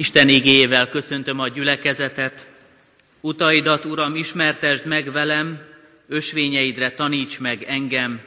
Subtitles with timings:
[0.00, 2.48] Isten igéjével köszöntöm a gyülekezetet.
[3.20, 5.60] Utaidat, Uram, ismertesd meg velem,
[6.08, 8.20] ösvényeidre taníts meg engem,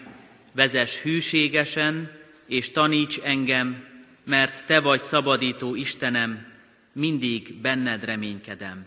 [0.52, 2.12] vezess hűségesen,
[2.46, 3.88] és taníts engem,
[4.24, 6.54] mert Te vagy szabadító Istenem,
[6.94, 8.86] mindig benned reménykedem.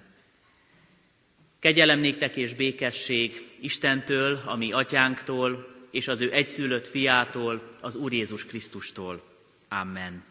[1.61, 8.47] Kegyelem néktek és békesség Istentől, ami atyánktól, és az ő egyszülött fiától, az Úr Jézus
[8.47, 9.23] Krisztustól.
[9.69, 10.25] Amen.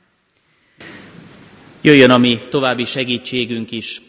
[1.85, 4.01] Jöjjön a mi további segítségünk is,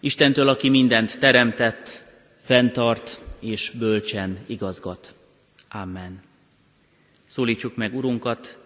[0.00, 2.02] Istentől, aki mindent teremtett,
[2.42, 5.14] fenntart és bölcsen igazgat.
[5.68, 6.20] Amen.
[7.24, 8.58] Szólítsuk meg Urunkat,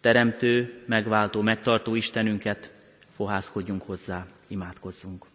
[0.00, 2.72] teremtő, megváltó, megtartó Istenünket,
[3.16, 5.26] fohászkodjunk hozzá, imádkozzunk.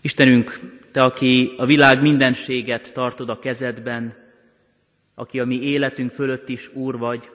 [0.00, 0.60] Istenünk,
[0.92, 4.14] Te, aki a világ mindenséget tartod a kezedben,
[5.14, 7.30] aki a mi életünk fölött is Úr vagy,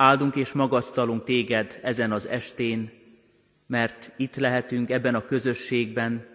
[0.00, 2.90] áldunk és magasztalunk Téged ezen az estén,
[3.66, 6.26] mert itt lehetünk ebben a közösségben,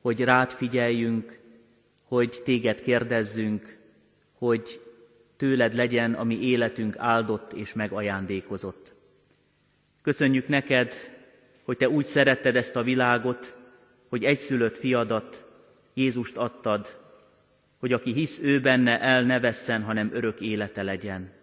[0.00, 1.38] hogy rád figyeljünk,
[2.02, 3.78] hogy Téged kérdezzünk,
[4.38, 4.80] hogy
[5.36, 8.92] tőled legyen a mi életünk áldott és megajándékozott.
[10.02, 10.94] Köszönjük neked,
[11.62, 13.56] hogy Te úgy szeretted ezt a világot,
[14.08, 15.44] hogy egyszülött fiadat,
[15.94, 17.00] Jézust adtad,
[17.78, 21.42] hogy aki hisz ő benne, el ne vesszen, hanem örök élete legyen.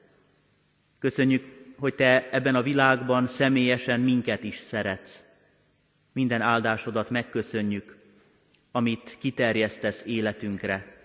[1.02, 1.44] Köszönjük,
[1.78, 5.24] hogy Te ebben a világban személyesen minket is szeretsz.
[6.14, 7.98] Minden áldásodat megköszönjük,
[8.72, 10.96] amit kiterjesztesz életünkre.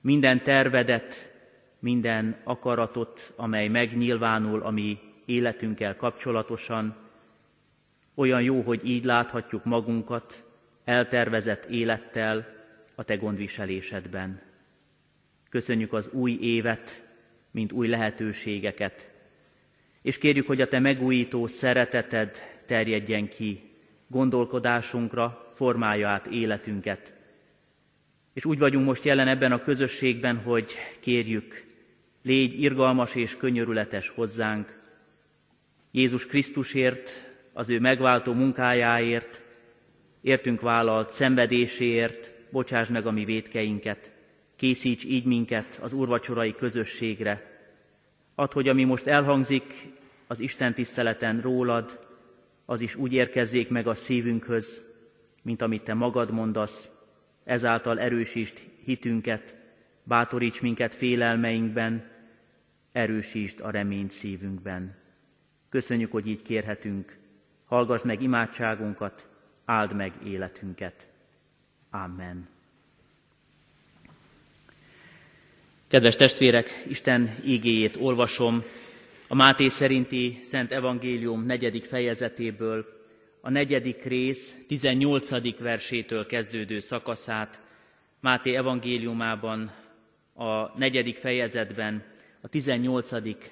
[0.00, 1.32] Minden tervedet,
[1.78, 6.96] minden akaratot, amely megnyilvánul a mi életünkkel kapcsolatosan,
[8.14, 10.44] olyan jó, hogy így láthatjuk magunkat,
[10.84, 12.46] eltervezett élettel
[12.94, 14.40] a Te gondviselésedben.
[15.48, 17.08] Köszönjük az új évet,
[17.50, 19.12] mint új lehetőségeket,
[20.04, 23.62] és kérjük, hogy a Te megújító szereteted terjedjen ki
[24.06, 27.14] gondolkodásunkra, formálja át életünket.
[28.32, 31.64] És úgy vagyunk most jelen ebben a közösségben, hogy kérjük,
[32.22, 34.78] légy irgalmas és könyörületes hozzánk,
[35.90, 37.10] Jézus Krisztusért,
[37.52, 39.42] az ő megváltó munkájáért,
[40.20, 44.10] értünk vállalt szenvedéséért, bocsáss meg a mi védkeinket,
[44.56, 47.53] készíts így minket az úrvacsorai közösségre.
[48.34, 49.92] Add, hogy ami most elhangzik
[50.26, 52.06] az Isten tiszteleten rólad,
[52.64, 54.82] az is úgy érkezzék meg a szívünkhöz,
[55.42, 56.92] mint amit te magad mondasz,
[57.44, 59.56] ezáltal erősítsd hitünket,
[60.02, 62.10] bátoríts minket félelmeinkben,
[62.92, 64.96] erősítsd a reményt szívünkben.
[65.68, 67.18] Köszönjük, hogy így kérhetünk,
[67.64, 69.28] hallgass meg imádságunkat,
[69.64, 71.08] áld meg életünket.
[71.90, 72.53] Amen.
[75.94, 78.62] Kedves testvérek, Isten ígéjét olvasom
[79.28, 82.86] a Máté szerinti Szent Evangélium negyedik fejezetéből,
[83.40, 85.58] a negyedik rész 18.
[85.58, 87.60] versétől kezdődő szakaszát,
[88.20, 89.72] Máté evangéliumában
[90.34, 92.04] a negyedik fejezetben
[92.40, 93.10] a 18.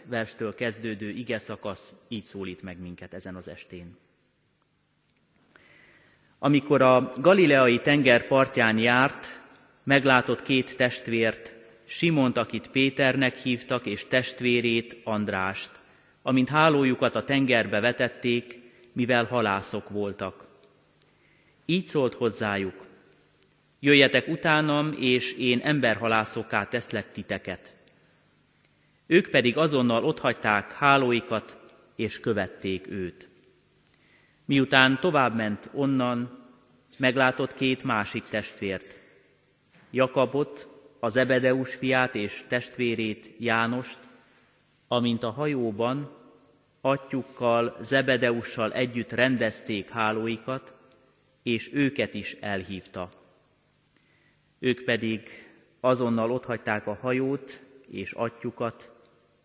[0.09, 3.97] verstől kezdődő ige szakasz így szólít meg minket ezen az estén.
[6.39, 9.41] Amikor a galileai tenger partján járt,
[9.85, 11.61] meglátott két testvért,
[11.95, 15.71] Simont, akit Péternek hívtak, és testvérét, Andrást,
[16.23, 18.59] amint hálójukat a tengerbe vetették,
[18.93, 20.47] mivel halászok voltak.
[21.67, 22.87] Így szólt hozzájuk,
[23.81, 27.75] jöjjetek utánam, és én emberhalászokká teszlek titeket.
[29.07, 31.57] Ők pedig azonnal otthagyták hálóikat,
[31.97, 33.29] és követték őt.
[34.45, 36.47] Miután továbbment onnan,
[36.99, 39.01] meglátott két másik testvért.
[39.91, 40.72] Jakabot,
[41.05, 43.99] az Ebedeus fiát és testvérét Jánost,
[44.89, 46.17] amint a hajóban
[46.81, 50.75] atyukkal, Zebedeussal együtt rendezték hálóikat,
[51.43, 53.11] és őket is elhívta.
[54.59, 55.23] Ők pedig
[55.81, 58.91] azonnal otthagyták a hajót és atyukat,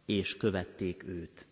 [0.05, 1.45] és követték őt.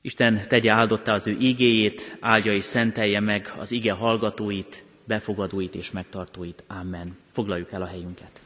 [0.00, 5.90] Isten tegye áldotta az ő ígéjét, áldja és szentelje meg az ige hallgatóit, befogadóit és
[5.90, 6.62] megtartóit.
[6.66, 7.16] Amen.
[7.32, 8.40] Foglaljuk el a helyünket.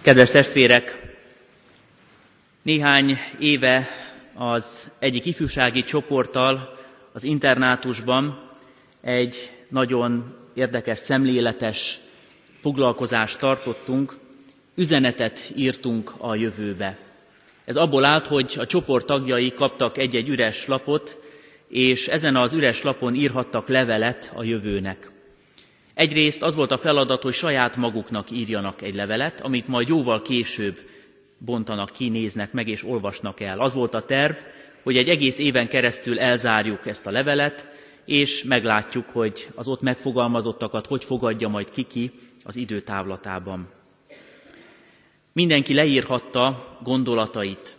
[0.00, 1.16] Kedves testvérek,
[2.62, 3.86] néhány éve
[4.34, 6.78] az egyik ifjúsági csoporttal
[7.12, 8.50] az internátusban
[9.00, 9.36] egy
[9.68, 11.98] nagyon érdekes, szemléletes
[12.60, 14.18] foglalkozást tartottunk,
[14.74, 16.98] üzenetet írtunk a jövőbe.
[17.64, 21.29] Ez abból állt, hogy a csoport tagjai kaptak egy-egy üres lapot,
[21.70, 25.10] és ezen az üres lapon írhattak levelet a jövőnek.
[25.94, 30.78] Egyrészt az volt a feladat, hogy saját maguknak írjanak egy levelet, amit majd jóval később
[31.38, 33.60] bontanak ki, néznek meg és olvasnak el.
[33.60, 34.34] Az volt a terv,
[34.82, 37.68] hogy egy egész éven keresztül elzárjuk ezt a levelet,
[38.04, 42.10] és meglátjuk, hogy az ott megfogalmazottakat hogy fogadja majd kiki
[42.44, 43.68] az időtávlatában.
[45.32, 47.76] Mindenki leírhatta gondolatait,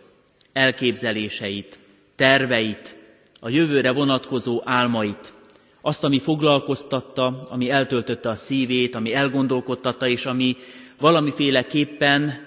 [0.52, 1.78] elképzeléseit,
[2.16, 2.96] terveit,
[3.44, 5.34] a jövőre vonatkozó álmait,
[5.80, 10.56] azt, ami foglalkoztatta, ami eltöltötte a szívét, ami elgondolkodtatta, és ami
[11.00, 12.46] valamiféleképpen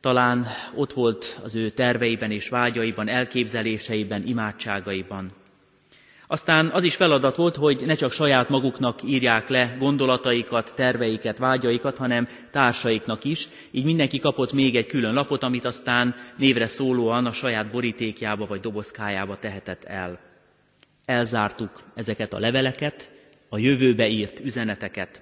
[0.00, 5.32] talán ott volt az ő terveiben és vágyaiban, elképzeléseiben, imádságaiban.
[6.34, 11.98] Aztán az is feladat volt, hogy ne csak saját maguknak írják le gondolataikat, terveiket, vágyaikat,
[11.98, 13.48] hanem társaiknak is.
[13.70, 18.60] Így mindenki kapott még egy külön lapot, amit aztán névre szólóan a saját borítékjába vagy
[18.60, 20.18] dobozkájába tehetett el.
[21.04, 23.10] Elzártuk ezeket a leveleket,
[23.48, 25.20] a jövőbe írt üzeneteket.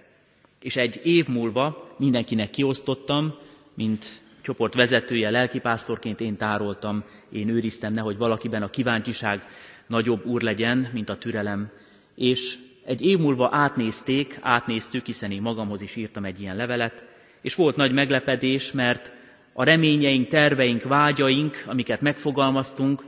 [0.62, 3.34] És egy év múlva mindenkinek kiosztottam,
[3.74, 4.06] mint
[4.42, 9.46] csoport vezetője, lelkipásztorként én tároltam, én őriztem, nehogy valakiben a kíváncsiság
[9.86, 11.70] nagyobb úr legyen, mint a türelem.
[12.14, 17.04] És egy év múlva átnézték, átnéztük, hiszen én magamhoz is írtam egy ilyen levelet,
[17.40, 19.12] és volt nagy meglepedés, mert
[19.52, 23.02] a reményeink, terveink, vágyaink, amiket megfogalmaztunk,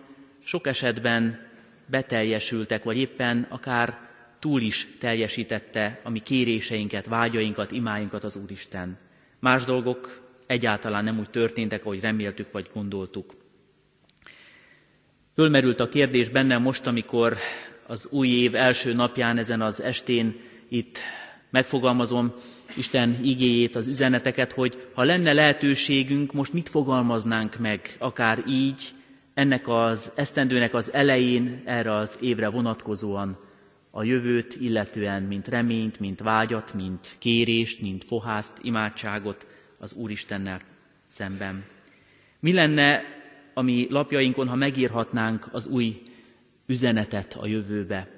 [0.44, 1.47] sok esetben
[1.87, 3.99] beteljesültek, vagy éppen akár
[4.38, 8.99] túl is teljesítette a mi kéréseinket, vágyainkat, imáinkat az Úristen.
[9.38, 13.35] Más dolgok egyáltalán nem úgy történtek, ahogy reméltük vagy gondoltuk.
[15.34, 17.36] Fölmerült a kérdés bennem most, amikor
[17.86, 20.36] az új év első napján ezen az estén
[20.69, 20.98] itt
[21.50, 22.34] megfogalmazom
[22.76, 28.82] Isten igéjét, az üzeneteket, hogy ha lenne lehetőségünk, most mit fogalmaznánk meg, akár így,
[29.34, 33.38] ennek az esztendőnek az elején erre az évre vonatkozóan
[33.90, 39.46] a jövőt illetően, mint reményt, mint vágyat, mint kérést, mint fohászt, imádságot
[39.78, 40.58] az Úristennel
[41.06, 41.64] szemben.
[42.40, 43.02] Mi lenne
[43.54, 46.02] a mi lapjainkon, ha megírhatnánk az új
[46.66, 48.08] üzenetet a jövőbe?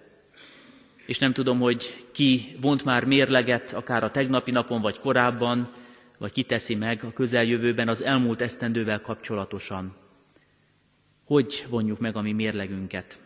[1.07, 5.73] És nem tudom, hogy ki vont már mérleget, akár a tegnapi napon, vagy korábban,
[6.19, 9.95] vagy ki teszi meg a közeljövőben az elmúlt esztendővel kapcsolatosan.
[11.25, 13.19] Hogy vonjuk meg a mi mérlegünket?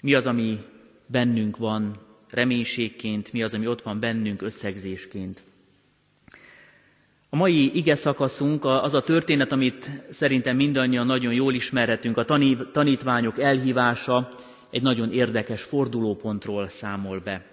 [0.00, 0.58] Mi az, ami
[1.06, 2.00] bennünk van
[2.30, 5.42] reménységként, mi az, ami ott van bennünk összegzésként?
[7.30, 12.24] A mai ige szakaszunk az a történet, amit szerintem mindannyian nagyon jól ismerhetünk, a
[12.72, 14.28] tanítványok elhívása
[14.70, 17.44] egy nagyon érdekes fordulópontról számol be.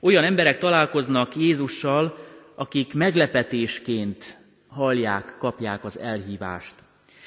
[0.00, 2.18] Olyan emberek találkoznak Jézussal,
[2.54, 4.38] akik meglepetésként
[4.68, 6.74] hallják, kapják az elhívást.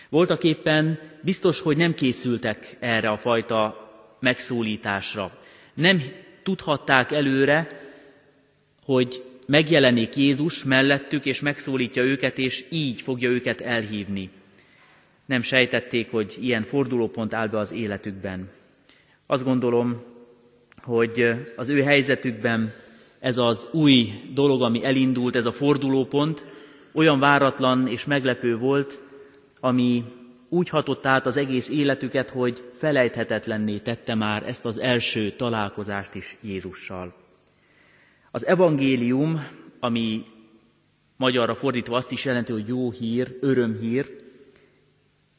[0.09, 3.89] Voltak éppen biztos, hogy nem készültek erre a fajta
[4.19, 5.31] megszólításra.
[5.73, 6.01] Nem
[6.43, 7.81] tudhatták előre,
[8.85, 14.29] hogy megjelenik Jézus mellettük, és megszólítja őket, és így fogja őket elhívni.
[15.25, 18.49] Nem sejtették, hogy ilyen fordulópont áll be az életükben.
[19.27, 20.03] Azt gondolom,
[20.81, 22.73] hogy az ő helyzetükben
[23.19, 26.45] ez az új dolog, ami elindult, ez a fordulópont,
[26.93, 28.99] olyan váratlan és meglepő volt,
[29.59, 30.03] ami
[30.49, 36.37] úgy hatott át az egész életüket, hogy felejthetetlenné tette már ezt az első találkozást is
[36.41, 37.26] Jézussal.
[38.37, 39.47] Az evangélium,
[39.79, 40.25] ami
[41.15, 44.05] magyarra fordítva azt is jelenti, hogy jó hír, örömhír,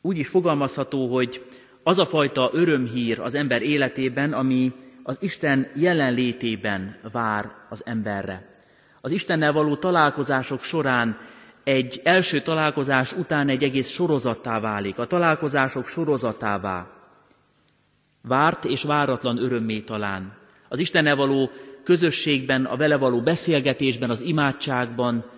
[0.00, 1.44] úgy is fogalmazható, hogy
[1.82, 8.50] az a fajta örömhír az ember életében, ami az Isten jelenlétében vár az emberre.
[9.00, 11.18] Az Istennel való találkozások során
[11.64, 16.90] egy első találkozás után egy egész sorozattá válik, a találkozások sorozatává.
[18.23, 20.37] Várt és váratlan örömmé talán.
[20.68, 21.50] Az Istennel való
[21.88, 25.30] közösségben, a vele való beszélgetésben, az imádságban,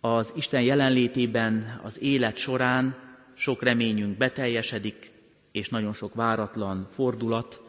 [0.00, 2.96] az Isten jelenlétében, az élet során
[3.34, 5.10] sok reményünk beteljesedik,
[5.52, 7.60] és nagyon sok váratlan fordulat,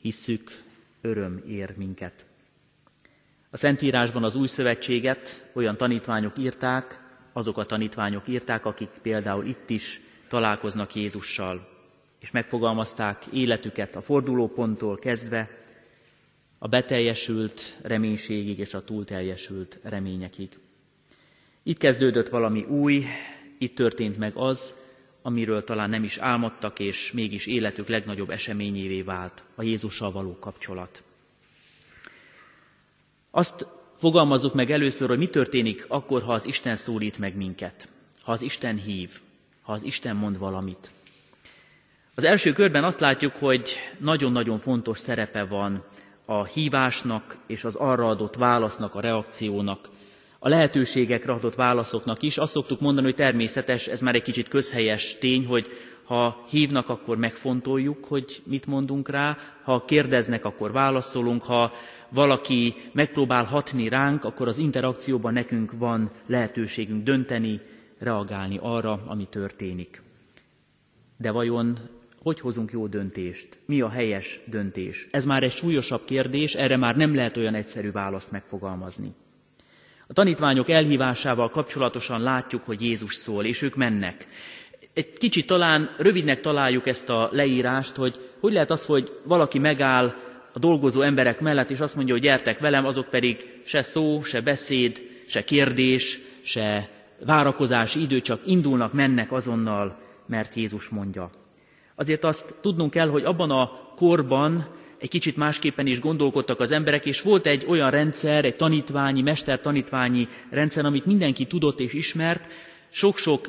[0.00, 0.62] hisszük,
[1.00, 2.24] öröm ér minket.
[3.50, 7.00] A Szentírásban az új szövetséget olyan tanítványok írták,
[7.32, 11.68] azok a tanítványok írták, akik például itt is találkoznak Jézussal,
[12.20, 15.64] és megfogalmazták életüket a fordulóponttól kezdve,
[16.58, 20.58] a beteljesült reménységig és a túlteljesült reményekig.
[21.62, 23.04] Itt kezdődött valami új,
[23.58, 24.74] itt történt meg az,
[25.22, 31.02] amiről talán nem is álmodtak, és mégis életük legnagyobb eseményévé vált a Jézussal való kapcsolat.
[33.30, 33.66] Azt
[33.98, 37.88] fogalmazzuk meg először, hogy mi történik akkor, ha az Isten szólít meg minket,
[38.22, 39.20] ha az Isten hív,
[39.62, 40.90] ha az Isten mond valamit.
[42.14, 45.84] Az első körben azt látjuk, hogy nagyon-nagyon fontos szerepe van
[46.26, 49.88] a hívásnak és az arra adott válasznak, a reakciónak,
[50.38, 52.38] a lehetőségekre adott válaszoknak is.
[52.38, 55.68] Azt szoktuk mondani, hogy természetes, ez már egy kicsit közhelyes tény, hogy
[56.04, 61.72] ha hívnak, akkor megfontoljuk, hogy mit mondunk rá, ha kérdeznek, akkor válaszolunk, ha
[62.08, 67.60] valaki megpróbál hatni ránk, akkor az interakcióban nekünk van lehetőségünk dönteni,
[67.98, 70.02] reagálni arra, ami történik.
[71.16, 71.78] De vajon
[72.26, 73.58] hogy hozunk jó döntést?
[73.66, 75.06] Mi a helyes döntés?
[75.10, 79.14] Ez már egy súlyosabb kérdés, erre már nem lehet olyan egyszerű választ megfogalmazni.
[80.06, 84.28] A tanítványok elhívásával kapcsolatosan látjuk, hogy Jézus szól, és ők mennek.
[84.92, 90.14] Egy kicsit talán rövidnek találjuk ezt a leírást, hogy hogy lehet az, hogy valaki megáll
[90.52, 94.40] a dolgozó emberek mellett, és azt mondja, hogy gyertek velem, azok pedig se szó, se
[94.40, 96.88] beszéd, se kérdés, se
[97.24, 101.30] várakozási idő, csak indulnak, mennek azonnal, mert Jézus mondja.
[101.96, 104.66] Azért azt tudnunk kell, hogy abban a korban
[104.98, 110.28] egy kicsit másképpen is gondolkodtak az emberek, és volt egy olyan rendszer, egy tanítványi, mester-tanítványi
[110.50, 112.48] rendszer, amit mindenki tudott és ismert.
[112.88, 113.48] Sok-sok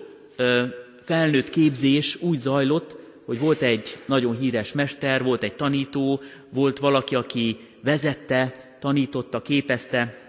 [1.03, 7.15] felnőtt képzés úgy zajlott, hogy volt egy nagyon híres mester, volt egy tanító, volt valaki,
[7.15, 10.26] aki vezette, tanította, képezte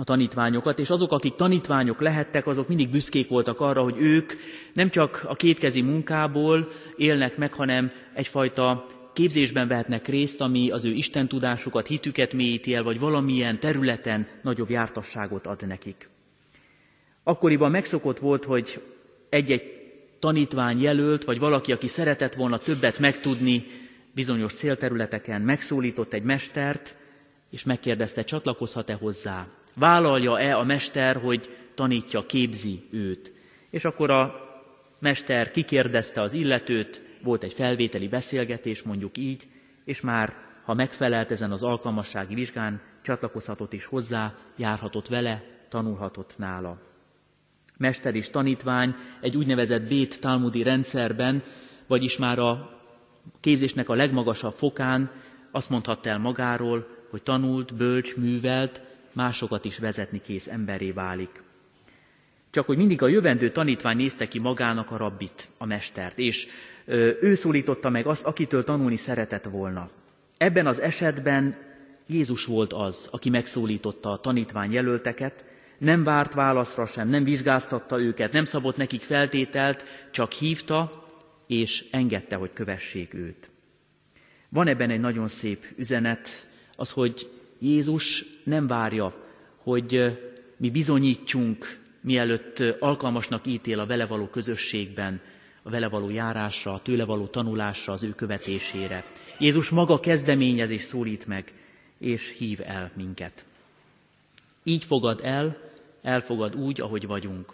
[0.00, 4.32] a tanítványokat, és azok, akik tanítványok lehettek, azok mindig büszkék voltak arra, hogy ők
[4.72, 10.90] nem csak a kétkezi munkából élnek meg, hanem egyfajta képzésben vehetnek részt, ami az ő
[10.90, 16.08] Isten tudásukat, hitüket mélyíti el, vagy valamilyen területen nagyobb jártasságot ad nekik.
[17.22, 18.82] Akkoriban megszokott volt, hogy
[19.28, 19.62] egy-egy
[20.18, 23.66] tanítvány jelölt, vagy valaki, aki szeretett volna többet megtudni
[24.14, 26.96] bizonyos célterületeken, megszólított egy mestert,
[27.50, 29.46] és megkérdezte, csatlakozhat-e hozzá.
[29.80, 33.32] Vállalja-e a mester, hogy tanítja, képzi őt.
[33.70, 34.34] És akkor a
[34.98, 39.48] mester kikérdezte az illetőt, volt egy felvételi beszélgetés, mondjuk így,
[39.84, 46.78] és már, ha megfelelt ezen az alkalmassági vizsgán, csatlakozhatott is hozzá, járhatott vele, tanulhatott nála.
[47.76, 51.42] Mester és tanítvány egy úgynevezett bét talmudi rendszerben,
[51.86, 52.80] vagyis már a
[53.40, 55.10] képzésnek a legmagasabb fokán
[55.50, 61.42] azt mondhatta el magáról, hogy tanult, bölcs, művelt, másokat is vezetni kész emberé válik.
[62.50, 66.46] Csak hogy mindig a jövendő tanítvány nézte ki magának a rabbit, a mestert, és
[67.20, 69.90] ő szólította meg azt, akitől tanulni szeretett volna.
[70.38, 71.56] Ebben az esetben
[72.06, 75.44] Jézus volt az, aki megszólította a tanítvány jelölteket,
[75.78, 81.04] nem várt válaszra sem, nem vizsgáztatta őket, nem szabott nekik feltételt, csak hívta
[81.46, 83.50] és engedte, hogy kövessék őt.
[84.48, 89.14] Van ebben egy nagyon szép üzenet, az, hogy Jézus nem várja,
[89.56, 90.18] hogy
[90.56, 95.20] mi bizonyítjunk, mielőtt alkalmasnak ítél a vele való közösségben,
[95.62, 99.04] a vele való járásra, a tőle való tanulásra, az ő követésére.
[99.38, 101.52] Jézus maga kezdeményez és szólít meg,
[101.98, 103.44] és hív el minket.
[104.62, 105.56] Így fogad el,
[106.02, 107.52] elfogad úgy, ahogy vagyunk.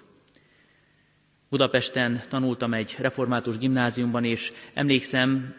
[1.48, 5.54] Budapesten tanultam egy református gimnáziumban, és emlékszem,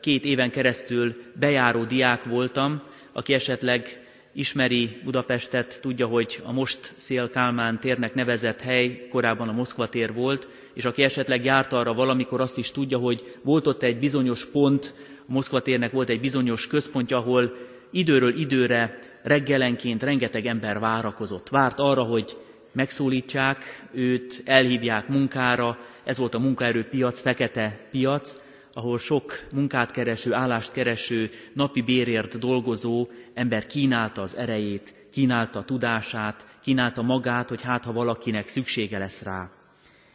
[0.00, 2.82] két éven keresztül bejáró diák voltam,
[3.16, 4.00] aki esetleg
[4.32, 10.12] ismeri Budapestet, tudja, hogy a most Szél Kálmán térnek nevezett hely korábban a Moszkva tér
[10.12, 14.46] volt, és aki esetleg járt arra valamikor, azt is tudja, hogy volt ott egy bizonyos
[14.46, 17.56] pont, a Moszkva térnek volt egy bizonyos központja, ahol
[17.90, 21.48] időről időre reggelenként rengeteg ember várakozott.
[21.48, 22.36] Várt arra, hogy
[22.72, 28.38] megszólítsák őt, elhívják munkára, ez volt a munkaerőpiac, fekete piac,
[28.76, 35.64] ahol sok munkát kereső, állást kereső, napi bérért dolgozó ember kínálta az erejét, kínálta a
[35.64, 39.50] tudását, kínálta magát, hogy hát ha valakinek szüksége lesz rá.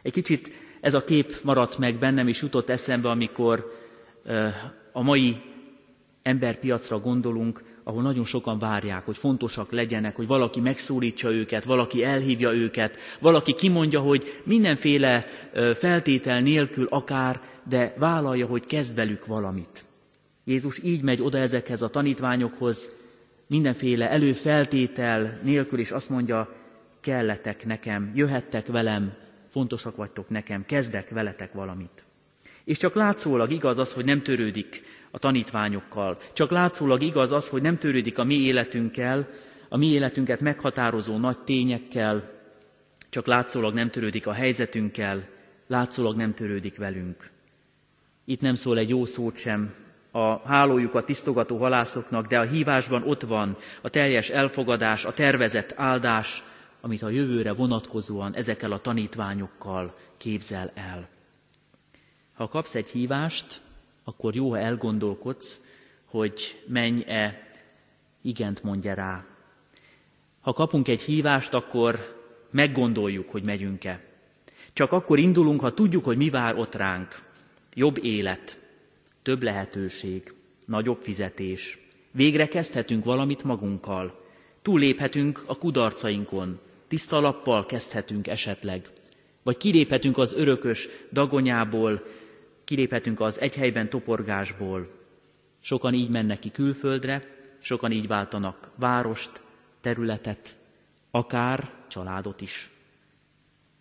[0.02, 3.72] Egy kicsit ez a kép maradt meg bennem, és jutott eszembe, amikor
[4.92, 5.40] a mai
[6.22, 12.52] emberpiacra gondolunk, ahol nagyon sokan várják, hogy fontosak legyenek, hogy valaki megszólítsa őket, valaki elhívja
[12.52, 15.26] őket, valaki kimondja, hogy mindenféle
[15.74, 19.84] feltétel nélkül akár, de vállalja, hogy kezd velük valamit.
[20.44, 22.90] Jézus így megy oda ezekhez a tanítványokhoz,
[23.46, 26.54] mindenféle előfeltétel nélkül, és azt mondja,
[27.00, 29.12] kelletek nekem, jöhettek velem,
[29.48, 32.04] fontosak vagytok nekem, kezdek veletek valamit.
[32.64, 36.18] És csak látszólag igaz az, hogy nem törődik a tanítványokkal.
[36.32, 39.28] Csak látszólag igaz az, hogy nem törődik a mi életünkkel,
[39.68, 42.30] a mi életünket meghatározó nagy tényekkel,
[43.10, 45.28] csak látszólag nem törődik a helyzetünkkel,
[45.66, 47.30] látszólag nem törődik velünk.
[48.24, 49.74] Itt nem szól egy jó szót sem
[50.10, 56.44] a hálójukat tisztogató halászoknak, de a hívásban ott van a teljes elfogadás, a tervezett áldás,
[56.80, 61.08] amit a jövőre vonatkozóan ezekkel a tanítványokkal képzel el.
[62.42, 63.60] Ha kapsz egy hívást,
[64.04, 65.60] akkor jó, ha elgondolkodsz,
[66.04, 67.46] hogy menj-e,
[68.22, 69.24] igent mondja rá.
[70.40, 72.20] Ha kapunk egy hívást, akkor
[72.50, 74.04] meggondoljuk, hogy megyünk-e.
[74.72, 77.22] Csak akkor indulunk, ha tudjuk, hogy mi vár ott ránk.
[77.74, 78.60] Jobb élet,
[79.22, 80.34] több lehetőség,
[80.64, 81.78] nagyobb fizetés.
[82.10, 84.24] Végre kezdhetünk valamit magunkkal.
[84.62, 86.60] Túlléphetünk a kudarcainkon.
[86.88, 88.88] Tiszta lappal kezdhetünk esetleg.
[89.42, 92.02] Vagy kiléphetünk az örökös dagonyából,
[92.72, 94.88] kiléphetünk az egyhelyben toporgásból.
[95.60, 97.22] Sokan így mennek ki külföldre,
[97.58, 99.42] sokan így váltanak várost,
[99.80, 100.56] területet,
[101.10, 102.70] akár családot is.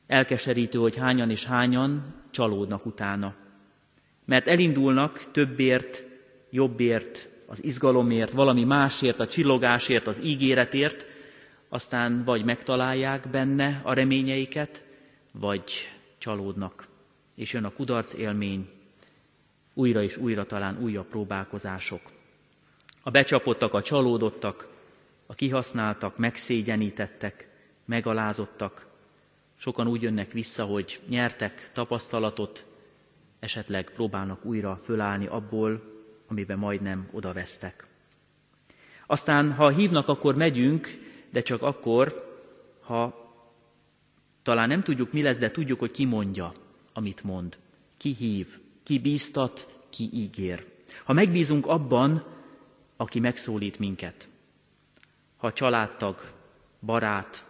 [0.07, 3.35] Elkeserítő, hogy hányan és hányan csalódnak utána.
[4.25, 6.03] Mert elindulnak többért,
[6.49, 11.07] jobbért, az izgalomért, valami másért, a csillogásért, az ígéretért,
[11.69, 14.83] aztán vagy megtalálják benne a reményeiket,
[15.31, 15.71] vagy
[16.17, 16.87] csalódnak,
[17.35, 18.79] és jön a kudarc élmény,
[19.73, 22.01] újra és újra talán újabb próbálkozások.
[23.03, 24.67] A becsapottak, a csalódottak,
[25.25, 27.49] a kihasználtak, megszégyenítettek,
[27.85, 28.85] megalázottak,
[29.55, 32.65] sokan úgy jönnek vissza, hogy nyertek tapasztalatot,
[33.39, 35.81] esetleg próbálnak újra fölállni abból,
[36.27, 37.87] amiben majdnem odavesztek.
[39.05, 40.87] Aztán, ha hívnak, akkor megyünk,
[41.29, 42.29] de csak akkor,
[42.79, 43.31] ha
[44.43, 46.53] talán nem tudjuk, mi lesz, de tudjuk, hogy ki mondja,
[46.93, 47.57] amit mond.
[47.97, 48.59] Ki hív,
[48.91, 50.65] ki bíztat, ki ígér.
[51.03, 52.23] Ha megbízunk abban,
[52.97, 54.29] aki megszólít minket.
[55.37, 56.31] Ha családtag,
[56.81, 57.45] barát,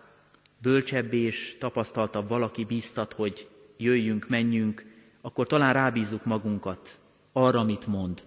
[0.61, 4.85] bölcsebb és tapasztaltabb valaki bíztat, hogy jöjjünk, menjünk,
[5.21, 6.99] akkor talán rábízzuk magunkat
[7.31, 8.23] arra, amit mond.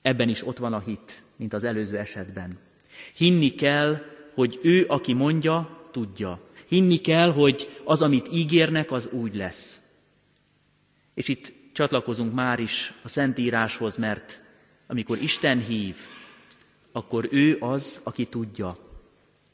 [0.00, 2.58] Ebben is ott van a hit, mint az előző esetben.
[3.14, 3.98] Hinni kell,
[4.34, 6.40] hogy ő, aki mondja, tudja.
[6.68, 9.80] Hinni kell, hogy az, amit ígérnek, az úgy lesz.
[11.14, 14.40] És itt csatlakozunk már is a Szentíráshoz, mert
[14.86, 15.96] amikor Isten hív,
[16.92, 18.76] akkor ő az, aki tudja.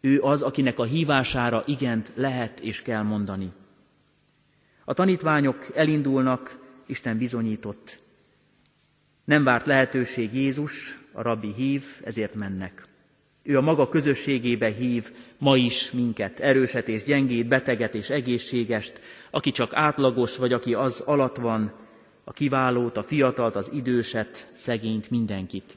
[0.00, 3.52] Ő az, akinek a hívására igent lehet és kell mondani.
[4.84, 7.98] A tanítványok elindulnak, Isten bizonyított.
[9.24, 12.86] Nem várt lehetőség Jézus, a rabbi hív, ezért mennek.
[13.42, 19.50] Ő a maga közösségébe hív ma is minket, erőset és gyengét, beteget és egészségest, aki
[19.50, 21.72] csak átlagos, vagy aki az alatt van,
[22.28, 25.76] a kiválót, a fiatalt, az időset, szegényt, mindenkit.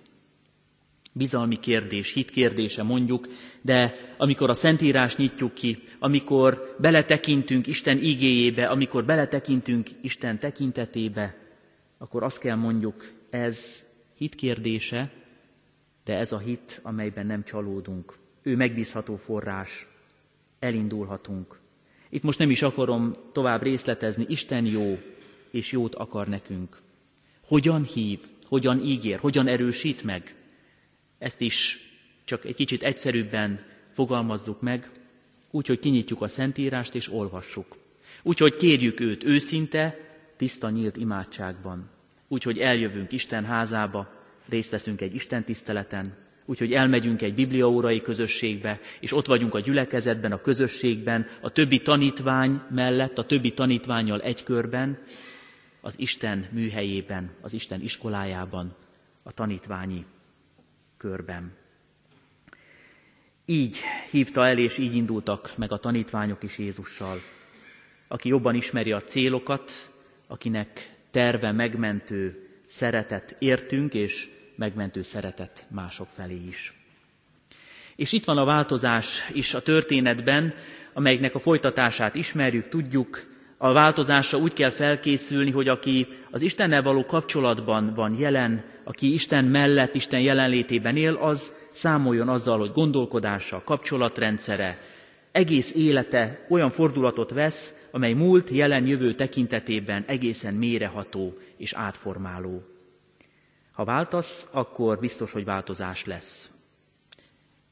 [1.13, 3.27] Bizalmi kérdés, hit kérdése mondjuk,
[3.61, 11.37] de amikor a Szentírás nyitjuk ki, amikor beletekintünk Isten igéjébe, amikor beletekintünk Isten tekintetébe,
[11.97, 13.85] akkor azt kell mondjuk, ez
[14.15, 15.11] hit kérdése,
[16.03, 18.17] de ez a hit, amelyben nem csalódunk.
[18.41, 19.87] Ő megbízható forrás,
[20.59, 21.59] elindulhatunk.
[22.09, 24.99] Itt most nem is akarom tovább részletezni, Isten jó,
[25.51, 26.81] és jót akar nekünk.
[27.45, 30.35] Hogyan hív, hogyan ígér, hogyan erősít meg?
[31.17, 31.79] Ezt is
[32.25, 34.89] csak egy kicsit egyszerűbben fogalmazzuk meg,
[35.51, 37.77] úgy, hogy kinyitjuk a Szentírást és olvassuk.
[38.23, 39.97] Úgy, hogy kérjük őt őszinte,
[40.37, 41.89] tiszta nyílt imádságban.
[42.27, 44.09] Úgy, hogy eljövünk Isten házába,
[44.49, 50.31] részt veszünk egy Isten tiszteleten, úgyhogy elmegyünk egy bibliaórai közösségbe, és ott vagyunk a gyülekezetben,
[50.31, 54.97] a közösségben, a többi tanítvány mellett, a többi tanítványjal egy körben,
[55.81, 58.75] az Isten műhelyében, az Isten iskolájában,
[59.23, 60.05] a tanítványi
[60.97, 61.53] körben.
[63.45, 63.77] Így
[64.11, 67.19] hívta el, és így indultak meg a tanítványok is Jézussal.
[68.07, 69.91] Aki jobban ismeri a célokat,
[70.27, 76.73] akinek terve megmentő szeretet értünk, és megmentő szeretet mások felé is.
[77.95, 80.53] És itt van a változás is a történetben,
[80.93, 83.30] amelynek a folytatását ismerjük, tudjuk,
[83.63, 89.45] a változásra úgy kell felkészülni, hogy aki az Istennel való kapcsolatban van jelen, aki Isten
[89.45, 94.81] mellett, Isten jelenlétében él, az számoljon azzal, hogy gondolkodása, kapcsolatrendszere,
[95.31, 102.63] egész élete olyan fordulatot vesz, amely múlt, jelen, jövő tekintetében egészen méreható és átformáló.
[103.71, 106.51] Ha váltasz, akkor biztos, hogy változás lesz.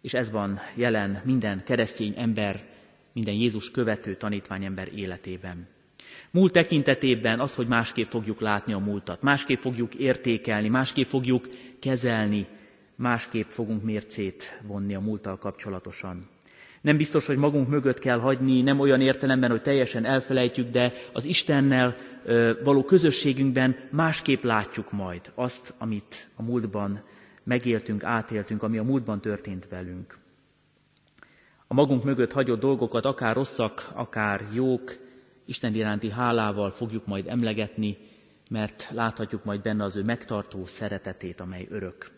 [0.01, 2.59] És ez van jelen minden keresztény ember,
[3.13, 5.77] minden Jézus követő tanítványember életében.
[6.31, 12.47] Múlt tekintetében az, hogy másképp fogjuk látni a múltat, másképp fogjuk értékelni, másképp fogjuk kezelni,
[12.95, 16.29] másképp fogunk mércét vonni a múlttal kapcsolatosan.
[16.81, 21.25] Nem biztos, hogy magunk mögött kell hagyni, nem olyan értelemben, hogy teljesen elfelejtjük, de az
[21.25, 21.95] Istennel
[22.63, 27.03] való közösségünkben másképp látjuk majd azt, amit a múltban
[27.43, 30.17] megéltünk, átéltünk, ami a múltban történt velünk.
[31.67, 34.97] A magunk mögött hagyott dolgokat, akár rosszak, akár jók,
[35.49, 37.97] Isten iránti hálával fogjuk majd emlegetni,
[38.49, 42.11] mert láthatjuk majd benne az ő megtartó szeretetét, amely örök.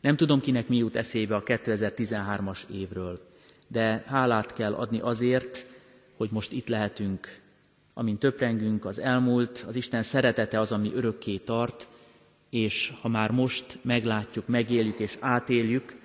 [0.00, 3.26] Nem tudom, kinek mi jut eszébe a 2013-as évről.
[3.70, 5.66] de hálát kell adni azért,
[6.16, 7.40] hogy most itt lehetünk,
[7.94, 11.88] amint töprengünk, az elmúlt, az Isten szeretete az, ami örökké tart,
[12.50, 15.96] és ha már most meglátjuk, megéljük és átéljük,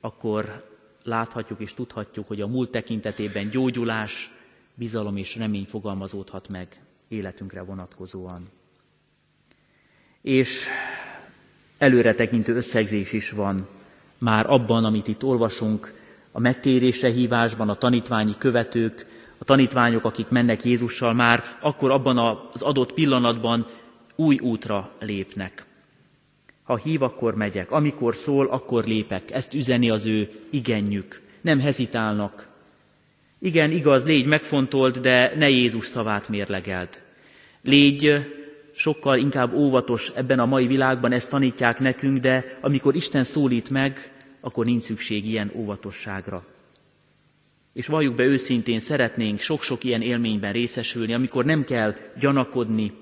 [0.00, 0.68] akkor
[1.02, 4.30] láthatjuk és tudhatjuk, hogy a múlt tekintetében gyógyulás,
[4.78, 8.48] bizalom és remény fogalmazódhat meg életünkre vonatkozóan.
[10.20, 10.66] És
[11.78, 13.68] előre tekintő összegzés is van
[14.18, 15.94] már abban, amit itt olvasunk,
[16.32, 19.06] a megtérésre hívásban, a tanítványi követők,
[19.38, 23.66] a tanítványok, akik mennek Jézussal, már akkor abban az adott pillanatban
[24.16, 25.66] új útra lépnek.
[26.64, 29.30] Ha hív, akkor megyek, amikor szól, akkor lépek.
[29.30, 31.22] Ezt üzeni az ő igenjük.
[31.40, 32.47] Nem hezitálnak.
[33.40, 36.88] Igen, igaz, légy megfontolt, de ne Jézus szavát mérlegeld.
[37.62, 38.26] Légy
[38.74, 44.12] sokkal inkább óvatos ebben a mai világban, ezt tanítják nekünk, de amikor Isten szólít meg,
[44.40, 46.46] akkor nincs szükség ilyen óvatosságra.
[47.72, 52.92] És valljuk be őszintén, szeretnénk sok-sok ilyen élményben részesülni, amikor nem kell gyanakodni,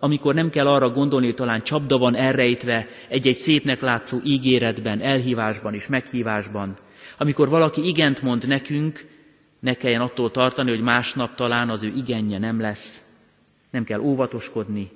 [0.00, 5.74] amikor nem kell arra gondolni, hogy talán csapda van elrejtve egy-egy szépnek látszó ígéretben, elhívásban
[5.74, 6.76] és meghívásban.
[7.18, 9.13] Amikor valaki igent mond nekünk,
[9.64, 13.02] ne kelljen attól tartani, hogy másnap talán az ő igenje nem lesz.
[13.70, 14.90] Nem kell óvatoskodni,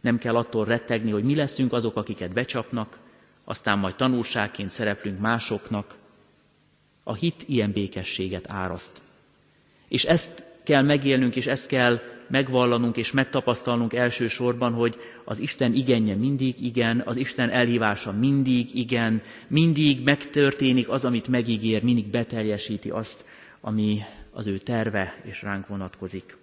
[0.00, 2.98] nem kell attól rettegni, hogy mi leszünk azok, akiket becsapnak,
[3.44, 5.94] aztán majd tanulságként szereplünk másoknak.
[7.04, 9.02] A hit ilyen békességet áraszt.
[9.88, 16.14] És ezt kell megélnünk, és ezt kell megvallanunk és megtapasztalnunk elsősorban, hogy az Isten igenje
[16.14, 23.24] mindig igen, az Isten elhívása mindig igen, mindig megtörténik az, amit megígér, mindig beteljesíti azt,
[23.66, 24.00] ami
[24.32, 26.36] az ő terve és ránk vonatkozik.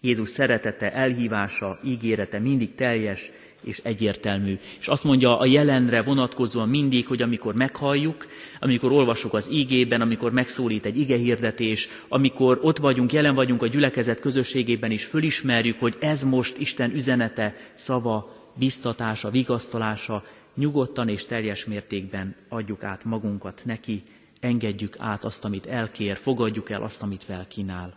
[0.00, 3.30] Jézus szeretete, elhívása, ígérete mindig teljes
[3.62, 4.58] és egyértelmű.
[4.78, 8.26] És azt mondja a jelenre vonatkozóan mindig, hogy amikor meghalljuk,
[8.60, 14.20] amikor olvasok az ígében, amikor megszólít egy igehirdetés, amikor ott vagyunk, jelen vagyunk a gyülekezet
[14.20, 22.34] közösségében is, fölismerjük, hogy ez most Isten üzenete, szava, biztatása, vigasztalása, nyugodtan és teljes mértékben
[22.48, 24.02] adjuk át magunkat neki,
[24.46, 27.94] engedjük át azt, amit elkér, fogadjuk el azt, amit felkínál.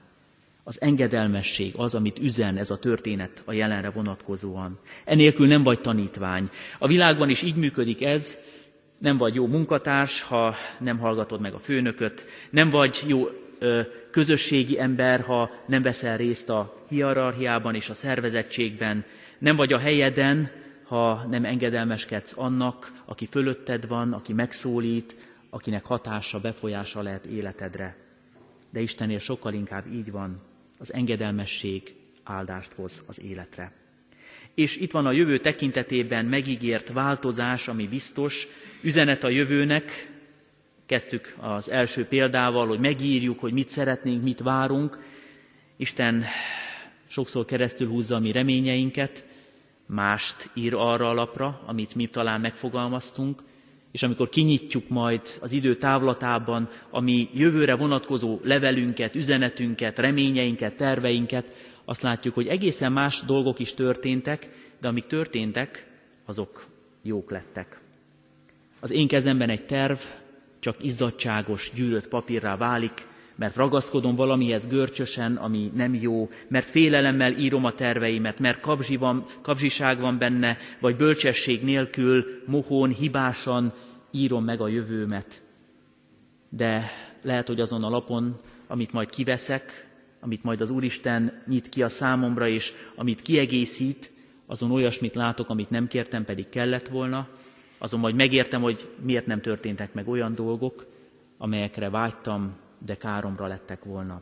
[0.64, 4.80] Az engedelmesség az, amit üzen ez a történet a jelenre vonatkozóan.
[5.06, 6.50] Enélkül nem vagy tanítvány.
[6.80, 8.40] A világban is így működik ez,
[8.98, 13.28] nem vagy jó munkatárs, ha nem hallgatod meg a főnököt, nem vagy jó
[13.60, 13.82] ö,
[14.12, 19.06] közösségi ember, ha nem veszel részt a hierarchiában és a szervezettségben,
[19.40, 20.52] nem vagy a helyeden,
[20.84, 25.16] ha nem engedelmeskedsz annak, aki fölötted van, aki megszólít,
[25.50, 27.98] akinek hatása, befolyása lehet életedre.
[28.72, 30.42] De Istennél sokkal inkább így van
[30.80, 33.72] az engedelmesség áldást hoz az életre.
[34.54, 38.48] És itt van a jövő tekintetében megígért változás, ami biztos,
[38.82, 40.12] üzenet a jövőnek.
[40.86, 45.00] Kezdtük az első példával, hogy megírjuk, hogy mit szeretnénk, mit várunk.
[45.76, 46.26] Isten
[47.08, 49.26] sokszor keresztül húzza a mi reményeinket,
[49.86, 53.44] mást ír arra a lapra, amit mi talán megfogalmaztunk,
[53.92, 61.54] és amikor kinyitjuk majd az idő távlatában a mi jövőre vonatkozó levelünket, üzenetünket, reményeinket, terveinket,
[61.86, 64.50] azt látjuk, hogy egészen más dolgok is történtek,
[64.82, 65.88] de amik történtek,
[66.26, 66.68] azok
[67.02, 67.82] jók lettek.
[68.80, 69.98] Az én kezemben egy terv
[70.60, 73.08] csak izzadságos, gyűrött papírrá válik,
[73.40, 79.26] mert ragaszkodom valamihez görcsösen, ami nem jó, mert félelemmel írom a terveimet, mert kabzsi van,
[79.42, 83.74] kabzsiság van benne, vagy bölcsesség nélkül, mohón, hibásan
[84.12, 85.42] írom meg a jövőmet.
[86.50, 88.36] De lehet, hogy azon a lapon,
[88.68, 89.88] amit majd kiveszek,
[90.20, 94.12] amit majd az Úristen nyit ki a számomra, és amit kiegészít,
[94.46, 97.28] azon olyasmit látok, amit nem kértem, pedig kellett volna,
[97.78, 100.86] azon majd megértem, hogy miért nem történtek meg olyan dolgok,
[101.38, 104.22] amelyekre vágytam, de káromra lettek volna.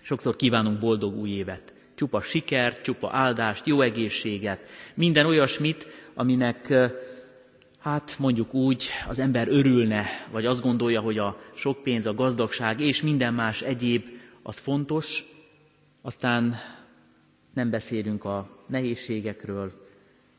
[0.00, 1.74] Sokszor kívánunk boldog új évet.
[1.94, 4.60] Csupa sikert, csupa áldást, jó egészséget,
[4.94, 6.74] minden olyasmit, aminek
[7.78, 12.80] hát mondjuk úgy az ember örülne, vagy azt gondolja, hogy a sok pénz, a gazdagság
[12.80, 14.04] és minden más egyéb
[14.42, 15.24] az fontos,
[16.02, 16.56] aztán
[17.54, 19.72] nem beszélünk a nehézségekről,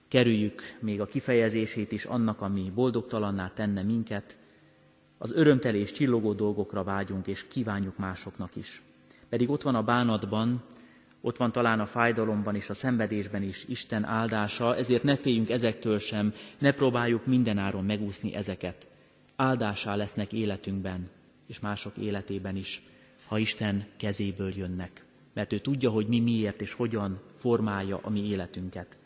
[0.08, 4.38] kerüljük még a kifejezését is annak, ami boldogtalanná tenne minket,
[5.22, 8.82] az örömteli és csillogó dolgokra vágyunk, és kívánjuk másoknak is.
[9.30, 10.64] Pedig ott van a bánatban,
[11.22, 16.00] ott van talán a fájdalomban és a szenvedésben is Isten áldása, ezért ne féljünk ezektől
[16.00, 18.88] sem, ne próbáljuk mindenáron megúszni ezeket.
[19.36, 21.10] Áldásá lesznek életünkben,
[21.48, 22.84] és mások életében is,
[23.26, 25.06] ha Isten kezéből jönnek.
[25.34, 28.98] Mert ő tudja, hogy mi miért és hogyan formálja a mi életünket.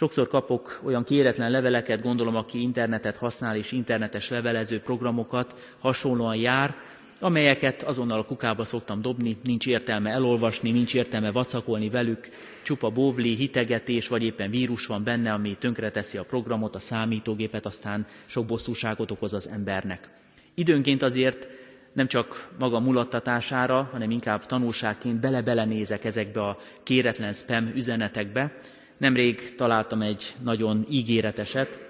[0.00, 6.74] Sokszor kapok olyan kéretlen leveleket, gondolom, aki internetet használ és internetes levelező programokat hasonlóan jár,
[7.18, 12.28] amelyeket azonnal a kukába szoktam dobni, nincs értelme elolvasni, nincs értelme vacakolni velük,
[12.62, 18.06] csupa bóvli, hitegetés, vagy éppen vírus van benne, ami tönkreteszi a programot, a számítógépet, aztán
[18.26, 20.08] sok bosszúságot okoz az embernek.
[20.54, 21.46] Időnként azért
[21.92, 28.52] nem csak maga mulattatására, hanem inkább tanulságként bele-bele nézek ezekbe a kéretlen spam üzenetekbe.
[29.00, 31.88] Nemrég találtam egy nagyon ígéreteset,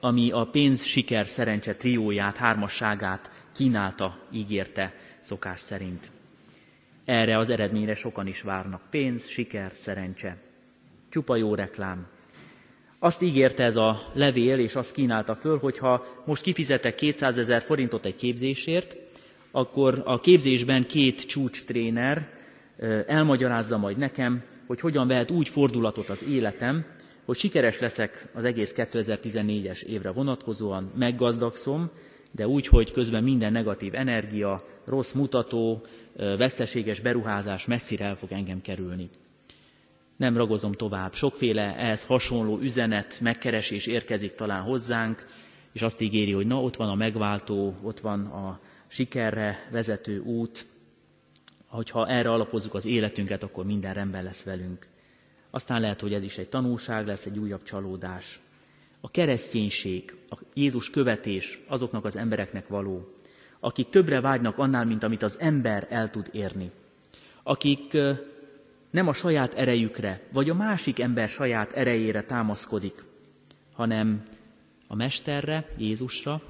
[0.00, 6.10] ami a pénz, siker, szerencse trióját, hármasságát kínálta, ígérte szokás szerint.
[7.04, 8.80] Erre az eredményre sokan is várnak.
[8.90, 10.36] Pénz, siker, szerencse.
[11.08, 12.06] Csupa jó reklám.
[12.98, 17.62] Azt ígérte ez a levél, és azt kínálta föl, hogy ha most kifizetek 200 ezer
[17.62, 18.96] forintot egy képzésért,
[19.50, 22.28] akkor a képzésben két csúcstréner
[23.06, 26.86] elmagyarázza majd nekem, hogy hogyan vehet úgy fordulatot az életem,
[27.24, 31.90] hogy sikeres leszek az egész 2014-es évre vonatkozóan, meggazdagszom,
[32.30, 38.60] de úgy, hogy közben minden negatív energia, rossz mutató, veszteséges beruházás messzire el fog engem
[38.60, 39.08] kerülni.
[40.16, 41.12] Nem ragozom tovább.
[41.12, 45.26] Sokféle ehhez hasonló üzenet, megkeresés érkezik talán hozzánk,
[45.72, 50.66] és azt ígéri, hogy na, ott van a megváltó, ott van a sikerre vezető út,
[51.68, 54.86] hogyha erre alapozzuk az életünket, akkor minden rendben lesz velünk.
[55.50, 58.40] Aztán lehet, hogy ez is egy tanulság lesz, egy újabb csalódás.
[59.00, 63.14] A kereszténység, a Jézus követés azoknak az embereknek való,
[63.60, 66.70] akik többre vágynak annál, mint amit az ember el tud érni.
[67.42, 67.96] Akik
[68.90, 73.04] nem a saját erejükre, vagy a másik ember saját erejére támaszkodik,
[73.72, 74.22] hanem
[74.86, 76.42] a Mesterre, Jézusra,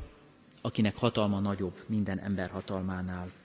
[0.60, 3.37] akinek hatalma nagyobb minden ember hatalmánál.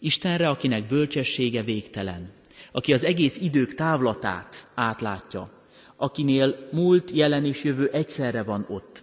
[0.00, 2.30] Istenre, akinek bölcsessége végtelen,
[2.72, 5.50] aki az egész idők távlatát átlátja,
[5.96, 9.02] akinél múlt, jelen és jövő egyszerre van ott,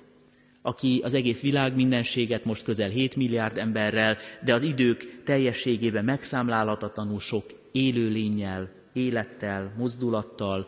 [0.61, 7.19] aki az egész világ mindenséget most közel 7 milliárd emberrel, de az idők teljességében megszámlálhatatlanul
[7.19, 10.67] sok élőlényel, élettel, mozdulattal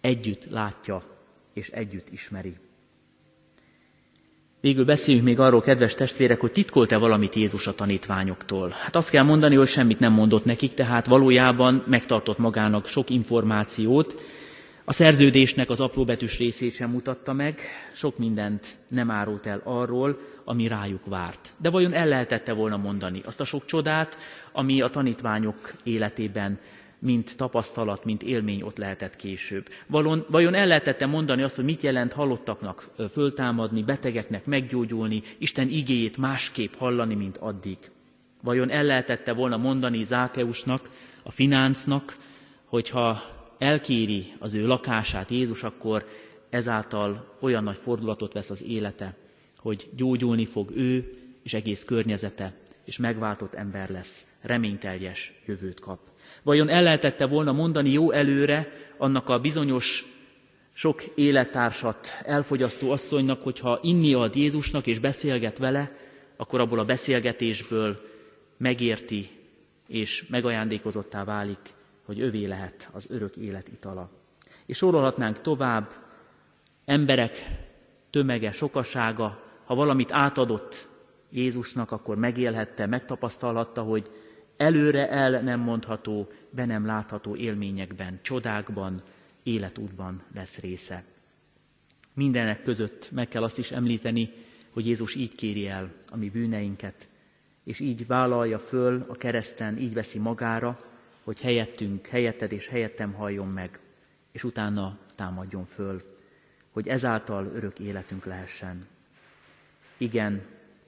[0.00, 1.02] együtt látja
[1.54, 2.54] és együtt ismeri.
[4.64, 8.74] Végül beszéljünk még arról, kedves testvérek, hogy titkolt-e valamit Jézus a tanítványoktól.
[8.78, 14.22] Hát azt kell mondani, hogy semmit nem mondott nekik, tehát valójában megtartott magának sok információt.
[14.84, 17.58] A szerződésnek az apróbetűs részét sem mutatta meg,
[17.92, 21.52] sok mindent nem árult el arról, ami rájuk várt.
[21.56, 24.18] De vajon el lehetette volna mondani azt a sok csodát,
[24.52, 26.58] ami a tanítványok életében
[27.04, 29.68] mint tapasztalat, mint élmény ott lehetett később.
[29.86, 36.16] Valon, vajon el lehetette mondani azt, hogy mit jelent halottaknak föltámadni, betegeknek meggyógyulni, Isten igéjét
[36.16, 37.78] másképp hallani, mint addig?
[38.42, 40.90] Vajon el lehetette volna mondani Zákeusnak,
[41.22, 42.16] a fináncnak,
[42.64, 43.22] hogyha
[43.58, 46.06] elkéri az ő lakását Jézus, akkor
[46.50, 49.16] ezáltal olyan nagy fordulatot vesz az élete,
[49.58, 51.12] hogy gyógyulni fog ő
[51.42, 55.98] és egész környezete, és megváltott ember lesz, reményteljes jövőt kap.
[56.42, 60.04] Vajon el lehetette volna mondani jó előre annak a bizonyos
[60.72, 65.96] sok élettársat elfogyasztó asszonynak, hogyha inni ad Jézusnak és beszélget vele,
[66.36, 68.00] akkor abból a beszélgetésből
[68.56, 69.30] megérti
[69.88, 71.58] és megajándékozottá válik,
[72.04, 74.10] hogy övé lehet az örök élet itala.
[74.66, 75.92] És sorolhatnánk tovább,
[76.84, 77.46] emberek
[78.10, 80.88] tömege, sokasága, ha valamit átadott
[81.30, 84.10] Jézusnak, akkor megélhette, megtapasztalhatta, hogy
[84.56, 89.02] előre el nem mondható, be nem látható élményekben, csodákban,
[89.42, 91.04] életútban lesz része.
[92.14, 94.30] Mindenek között meg kell azt is említeni,
[94.70, 97.08] hogy Jézus így kéri el a mi bűneinket,
[97.64, 100.84] és így vállalja föl a kereszten, így veszi magára,
[101.24, 103.78] hogy helyettünk, helyetted és helyettem halljon meg,
[104.32, 106.02] és utána támadjon föl,
[106.70, 108.86] hogy ezáltal örök életünk lehessen.
[109.96, 110.42] Igen,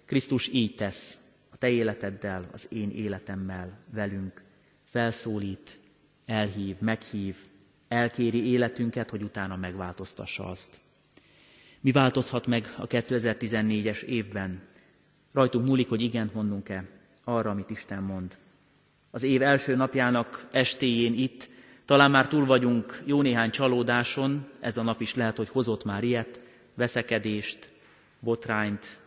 [0.04, 1.18] Krisztus így tesz,
[1.56, 4.42] a te életeddel, az én életemmel, velünk,
[4.84, 5.78] felszólít,
[6.26, 7.36] elhív, meghív,
[7.88, 10.76] elkéri életünket, hogy utána megváltoztassa azt.
[11.80, 14.62] Mi változhat meg a 2014-es évben?
[15.32, 16.84] Rajtunk múlik, hogy igent mondunk-e
[17.24, 18.36] arra, amit Isten mond.
[19.10, 21.50] Az év első napjának estéjén itt,
[21.84, 26.04] talán már túl vagyunk jó néhány csalódáson, ez a nap is lehet, hogy hozott már
[26.04, 26.40] ilyet,
[26.74, 27.70] veszekedést,
[28.20, 28.98] botrányt,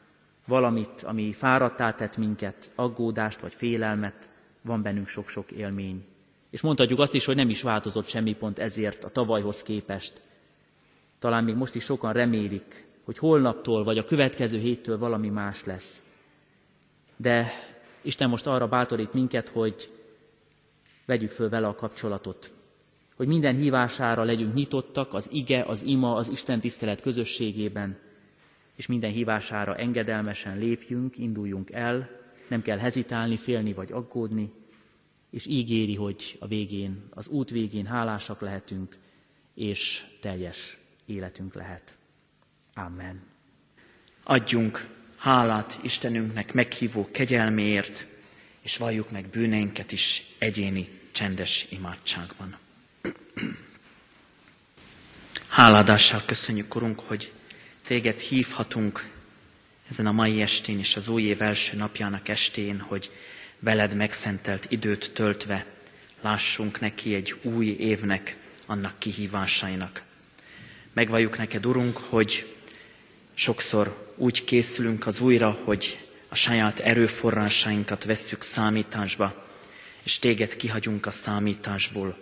[0.49, 4.29] valamit, ami fáradtá tett minket, aggódást vagy félelmet,
[4.61, 6.05] van bennünk sok-sok élmény.
[6.49, 10.21] És mondhatjuk azt is, hogy nem is változott semmi pont ezért a tavalyhoz képest.
[11.19, 16.03] Talán még most is sokan remélik, hogy holnaptól vagy a következő héttől valami más lesz.
[17.15, 17.51] De
[18.01, 19.91] Isten most arra bátorít minket, hogy
[21.05, 22.51] vegyük föl vele a kapcsolatot,
[23.15, 27.97] hogy minden hívására legyünk nyitottak az ige, az ima, az Isten tisztelet közösségében,
[28.79, 32.09] és minden hívására engedelmesen lépjünk, induljunk el,
[32.47, 34.51] nem kell hezitálni, félni vagy aggódni,
[35.29, 38.97] és ígéri, hogy a végén, az út végén hálásak lehetünk,
[39.53, 41.93] és teljes életünk lehet.
[42.73, 43.21] Amen.
[44.23, 48.07] Adjunk hálát Istenünknek meghívó kegyelméért,
[48.61, 52.57] és valljuk meg bűneinket is egyéni, csendes imádságban.
[55.47, 57.31] Háládással köszönjük, Urunk, hogy
[57.89, 59.09] Téged hívhatunk
[59.89, 63.11] ezen a mai estén és az új év első napjának estén, hogy
[63.59, 65.65] veled megszentelt időt töltve
[66.21, 70.03] lássunk neki egy új évnek, annak kihívásainak.
[70.93, 72.55] Megvalljuk neked, Urunk, hogy
[73.33, 79.47] sokszor úgy készülünk az újra, hogy a saját erőforrásainkat vesszük számításba,
[80.03, 82.17] és téged kihagyunk a számításból.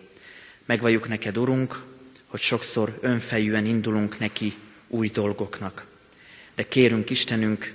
[0.66, 1.84] Megvalljuk neked, Urunk,
[2.26, 4.56] hogy sokszor önfejűen indulunk neki
[4.88, 5.86] új dolgoknak.
[6.56, 7.74] De kérünk Istenünk,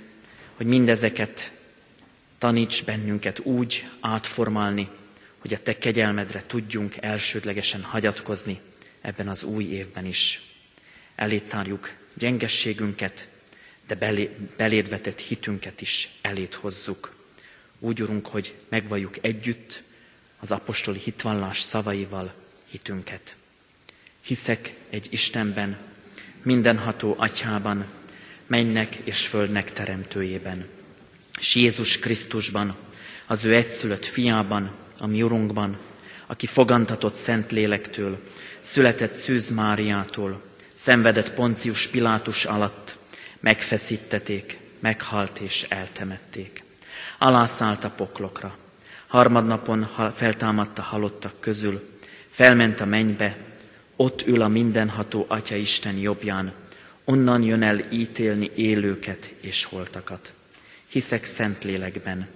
[0.55, 1.51] hogy mindezeket
[2.37, 4.89] taníts bennünket úgy átformálni,
[5.37, 8.59] hogy a Te kegyelmedre tudjunk elsődlegesen hagyatkozni
[9.01, 10.41] ebben az új évben is.
[11.15, 13.27] Elétárjuk gyengességünket,
[13.87, 17.15] de belé, beléd vetett hitünket is elét hozzuk.
[17.79, 19.83] Úgy, Urunk, hogy megvalljuk együtt
[20.39, 22.33] az apostoli hitvallás szavaival
[22.69, 23.35] hitünket.
[24.21, 25.77] Hiszek egy Istenben,
[26.43, 27.85] mindenható atyában,
[28.47, 30.65] mennek és földnek teremtőjében,
[31.39, 32.75] és Jézus Krisztusban,
[33.27, 35.77] az ő egyszülött fiában, a mi Urunkban,
[36.27, 38.19] aki fogantatott Szent Lélektől,
[38.61, 40.41] született Szűz Máriától,
[40.73, 42.95] szenvedett Poncius Pilátus alatt,
[43.39, 46.63] megfeszítették, meghalt és eltemették.
[47.17, 48.57] Alászállt a poklokra,
[49.07, 51.89] harmadnapon feltámadta halottak közül,
[52.29, 53.37] felment a mennybe,
[53.95, 56.53] ott ül a mindenható Atya Isten jobbján,
[57.03, 60.33] onnan jön el ítélni élőket és holtakat.
[60.87, 62.27] Hiszek Szentlélekben,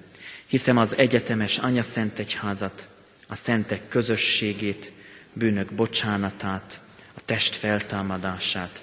[0.48, 2.88] hiszem az egyetemes Anya Szent Egyházat,
[3.28, 4.91] a szentek közösségét,
[5.34, 6.82] bűnök bocsánatát,
[7.13, 8.82] a test feltámadását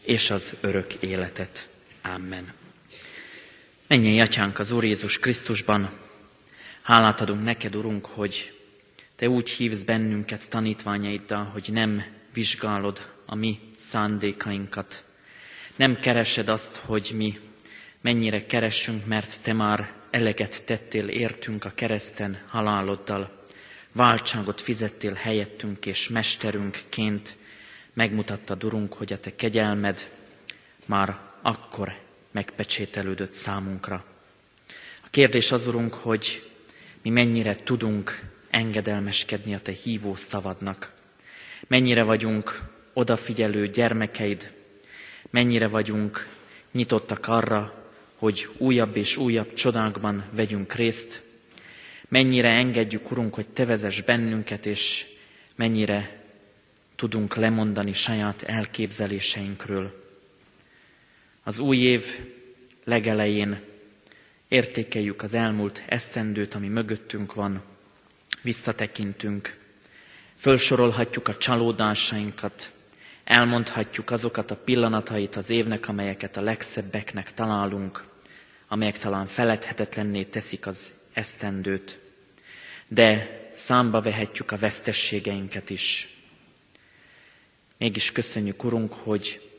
[0.00, 1.68] és az örök életet.
[2.14, 2.52] Amen.
[3.86, 5.90] Menjen, Atyánk, az Úr Jézus Krisztusban,
[6.82, 8.56] hálát adunk neked, Urunk, hogy
[9.16, 12.04] Te úgy hívsz bennünket tanítványaiddal, hogy nem
[12.36, 15.04] vizsgálod a mi szándékainkat.
[15.76, 17.38] Nem keresed azt, hogy mi
[18.00, 23.44] mennyire keressünk, mert te már eleget tettél értünk a kereszten haláloddal.
[23.92, 27.36] Váltságot fizettél helyettünk és mesterünkként
[27.92, 30.10] megmutatta Urunk, hogy a te kegyelmed
[30.86, 31.98] már akkor
[32.30, 34.04] megpecsételődött számunkra.
[35.04, 36.50] A kérdés az, Urunk, hogy
[37.02, 40.95] mi mennyire tudunk engedelmeskedni a Te hívó szavadnak.
[41.66, 44.52] Mennyire vagyunk odafigyelő gyermekeid,
[45.30, 46.28] mennyire vagyunk
[46.72, 51.22] nyitottak arra, hogy újabb és újabb csodákban vegyünk részt,
[52.08, 55.06] mennyire engedjük, Urunk, hogy Te vezess bennünket, és
[55.54, 56.24] mennyire
[56.96, 60.04] tudunk lemondani saját elképzeléseinkről.
[61.42, 62.04] Az új év
[62.84, 63.60] legelején
[64.48, 67.62] értékeljük az elmúlt esztendőt, ami mögöttünk van,
[68.42, 69.65] visszatekintünk,
[70.36, 72.70] Fölsorolhatjuk a csalódásainkat,
[73.24, 78.04] elmondhatjuk azokat a pillanatait az évnek, amelyeket a legszebbeknek találunk,
[78.68, 81.98] amelyek talán feledhetetlenné teszik az esztendőt,
[82.88, 86.08] de számba vehetjük a vesztességeinket is.
[87.78, 89.50] Mégis köszönjük, Urunk, hogy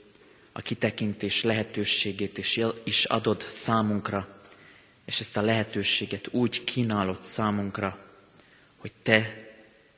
[0.51, 2.37] a kitekintés lehetőségét
[2.83, 4.27] is adod számunkra,
[5.05, 7.99] és ezt a lehetőséget úgy kínálod számunkra,
[8.77, 9.46] hogy Te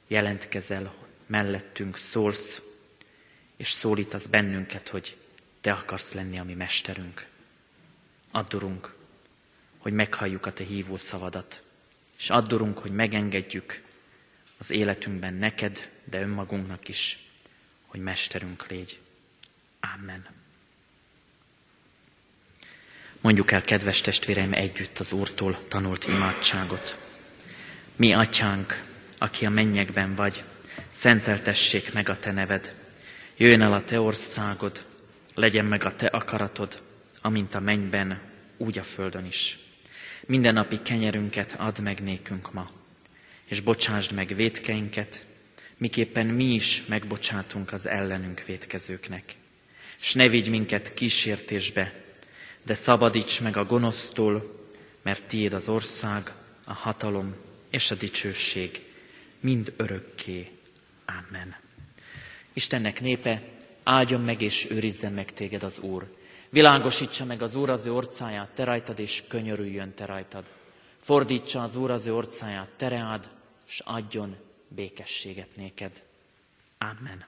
[0.09, 0.93] jelentkezel
[1.25, 2.61] mellettünk, szólsz,
[3.57, 5.17] és szólítasz bennünket, hogy
[5.61, 7.25] te akarsz lenni a mi mesterünk.
[8.31, 8.95] Addurunk,
[9.77, 11.61] hogy meghalljuk a te hívó szavadat,
[12.17, 13.81] és addurunk, hogy megengedjük
[14.57, 17.17] az életünkben neked, de önmagunknak is,
[17.85, 18.99] hogy mesterünk légy.
[19.79, 20.25] Amen.
[23.21, 26.97] Mondjuk el, kedves testvéreim, együtt az Úrtól tanult imádságot.
[27.95, 28.88] Mi, atyánk,
[29.19, 30.43] aki a mennyekben vagy,
[30.89, 32.73] szenteltessék meg a te neved.
[33.37, 34.85] Jöjjön el a te országod,
[35.33, 36.81] legyen meg a te akaratod,
[37.21, 38.21] amint a mennyben,
[38.57, 39.59] úgy a földön is.
[40.25, 42.69] Minden napi kenyerünket add meg nékünk ma,
[43.45, 45.25] és bocsásd meg vétkeinket,
[45.77, 49.35] miképpen mi is megbocsátunk az ellenünk vétkezőknek.
[49.99, 51.93] S ne vigy minket kísértésbe,
[52.63, 54.67] de szabadíts meg a gonosztól,
[55.01, 56.31] mert tiéd az ország,
[56.65, 57.35] a hatalom
[57.69, 58.81] és a dicsőség
[59.39, 60.51] mind örökké.
[61.05, 61.55] Amen.
[62.53, 63.41] Istennek népe,
[63.83, 66.17] áldjon meg és őrizzen meg téged az Úr.
[66.49, 70.49] Világosítsa meg az Úr az ő orcáját te rajtad, és könyörüljön te rajtad.
[70.99, 73.29] Fordítsa az Úr az ő orcáját te reád,
[73.67, 74.35] és adjon
[74.67, 76.03] békességet néked.
[76.77, 77.25] Amen.